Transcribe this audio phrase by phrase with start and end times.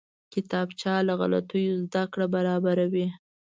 [0.33, 3.07] کتابچه له غلطیو زده کړه برابروي